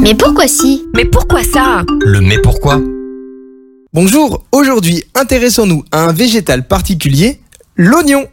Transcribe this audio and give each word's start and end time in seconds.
Mais 0.00 0.14
pourquoi 0.14 0.48
si? 0.48 0.84
Mais 0.94 1.04
pourquoi 1.04 1.42
ça? 1.42 1.84
Le 2.00 2.20
mais 2.20 2.38
pourquoi? 2.38 2.80
Bonjour, 3.92 4.44
aujourd'hui 4.52 5.04
intéressons-nous 5.14 5.84
à 5.92 6.04
un 6.04 6.12
végétal 6.12 6.66
particulier, 6.66 7.40
l'oignon. 7.76 8.26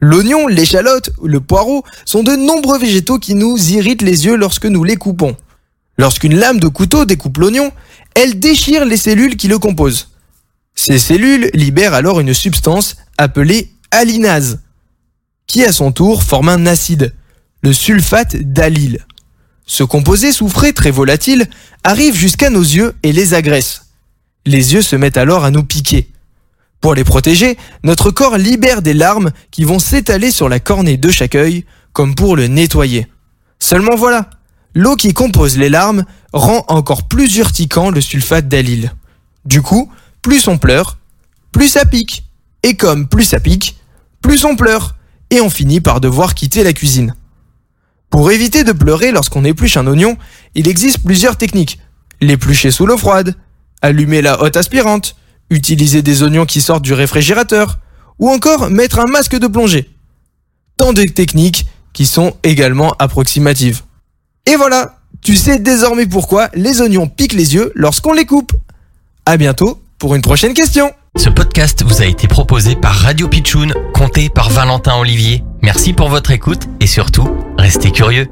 L'oignon, 0.00 0.46
l'échalote 0.48 1.10
ou 1.18 1.28
le 1.28 1.40
poireau 1.40 1.84
sont 2.04 2.22
de 2.22 2.32
nombreux 2.32 2.78
végétaux 2.78 3.18
qui 3.18 3.34
nous 3.34 3.56
irritent 3.70 4.02
les 4.02 4.26
yeux 4.26 4.36
lorsque 4.36 4.66
nous 4.66 4.84
les 4.84 4.96
coupons. 4.96 5.36
Lorsqu'une 5.96 6.36
lame 6.36 6.60
de 6.60 6.68
couteau 6.68 7.04
découpe 7.04 7.38
l'oignon, 7.38 7.70
elle 8.14 8.38
déchire 8.38 8.84
les 8.84 8.96
cellules 8.96 9.36
qui 9.36 9.48
le 9.48 9.58
composent. 9.58 10.10
Ces 10.74 10.98
cellules 10.98 11.50
libèrent 11.54 11.94
alors 11.94 12.20
une 12.20 12.34
substance 12.34 12.96
appelée 13.18 13.70
alinase, 13.90 14.60
qui 15.46 15.64
à 15.64 15.72
son 15.72 15.92
tour 15.92 16.22
forme 16.22 16.48
un 16.48 16.66
acide, 16.66 17.14
le 17.62 17.72
sulfate 17.72 18.36
d'allyle. 18.36 19.06
Ce 19.66 19.84
composé 19.84 20.32
soufré 20.32 20.72
très 20.72 20.90
volatile 20.90 21.46
arrive 21.84 22.14
jusqu'à 22.14 22.50
nos 22.50 22.62
yeux 22.62 22.94
et 23.02 23.12
les 23.12 23.34
agresse. 23.34 23.86
Les 24.44 24.74
yeux 24.74 24.82
se 24.82 24.96
mettent 24.96 25.16
alors 25.16 25.44
à 25.44 25.52
nous 25.52 25.62
piquer. 25.62 26.10
Pour 26.80 26.94
les 26.94 27.04
protéger, 27.04 27.56
notre 27.84 28.10
corps 28.10 28.36
libère 28.36 28.82
des 28.82 28.94
larmes 28.94 29.30
qui 29.52 29.62
vont 29.62 29.78
s'étaler 29.78 30.32
sur 30.32 30.48
la 30.48 30.58
cornée 30.58 30.96
de 30.96 31.10
chaque 31.10 31.36
œil, 31.36 31.64
comme 31.92 32.16
pour 32.16 32.34
le 32.34 32.48
nettoyer. 32.48 33.06
Seulement 33.60 33.94
voilà, 33.94 34.28
l'eau 34.74 34.96
qui 34.96 35.14
compose 35.14 35.56
les 35.56 35.68
larmes 35.68 36.04
rend 36.32 36.64
encore 36.66 37.06
plus 37.06 37.36
urticant 37.36 37.90
le 37.90 38.00
sulfate 38.00 38.48
d'allyle. 38.48 38.92
Du 39.44 39.62
coup, 39.62 39.92
plus 40.22 40.48
on 40.48 40.58
pleure, 40.58 40.98
plus 41.52 41.68
ça 41.68 41.84
pique. 41.84 42.24
Et 42.64 42.76
comme 42.76 43.06
plus 43.06 43.24
ça 43.24 43.38
pique, 43.38 43.76
plus 44.20 44.44
on 44.44 44.56
pleure. 44.56 44.96
Et 45.30 45.40
on 45.40 45.50
finit 45.50 45.80
par 45.80 46.00
devoir 46.00 46.34
quitter 46.34 46.64
la 46.64 46.72
cuisine. 46.72 47.14
Pour 48.12 48.30
éviter 48.30 48.62
de 48.62 48.72
pleurer 48.72 49.10
lorsqu'on 49.10 49.42
épluche 49.42 49.78
un 49.78 49.86
oignon, 49.86 50.18
il 50.54 50.68
existe 50.68 51.02
plusieurs 51.02 51.38
techniques. 51.38 51.80
L'éplucher 52.20 52.70
sous 52.70 52.84
l'eau 52.84 52.98
froide, 52.98 53.34
allumer 53.80 54.20
la 54.20 54.42
hotte 54.42 54.58
aspirante, 54.58 55.16
utiliser 55.48 56.02
des 56.02 56.22
oignons 56.22 56.44
qui 56.44 56.60
sortent 56.60 56.84
du 56.84 56.92
réfrigérateur, 56.92 57.78
ou 58.18 58.28
encore 58.28 58.68
mettre 58.68 59.00
un 59.00 59.06
masque 59.06 59.38
de 59.38 59.46
plongée. 59.46 59.88
Tant 60.76 60.92
de 60.92 61.04
techniques 61.04 61.66
qui 61.94 62.04
sont 62.04 62.36
également 62.42 62.94
approximatives. 62.98 63.80
Et 64.44 64.56
voilà, 64.56 64.98
tu 65.22 65.34
sais 65.34 65.58
désormais 65.58 66.06
pourquoi 66.06 66.50
les 66.52 66.82
oignons 66.82 67.08
piquent 67.08 67.32
les 67.32 67.54
yeux 67.54 67.72
lorsqu'on 67.74 68.12
les 68.12 68.26
coupe. 68.26 68.52
À 69.24 69.38
bientôt 69.38 69.82
pour 69.98 70.14
une 70.14 70.22
prochaine 70.22 70.52
question. 70.52 70.92
Ce 71.16 71.30
podcast 71.30 71.82
vous 71.82 72.02
a 72.02 72.06
été 72.06 72.28
proposé 72.28 72.76
par 72.76 72.94
Radio 72.94 73.26
Pitchoun, 73.26 73.72
compté 73.94 74.28
par 74.28 74.50
Valentin 74.50 74.96
Olivier. 74.98 75.42
Merci 75.62 75.92
pour 75.92 76.08
votre 76.08 76.32
écoute 76.32 76.68
et 76.80 76.88
surtout, 76.88 77.28
restez 77.56 77.92
curieux. 77.92 78.26